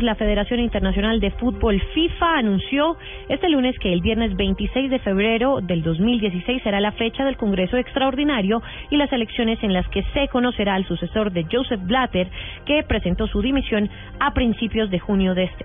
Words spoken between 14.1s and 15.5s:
a principios de junio de